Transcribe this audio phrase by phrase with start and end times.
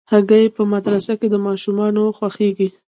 [0.11, 2.69] هګۍ په مدرسه کې د ماشومانو خوښېږي.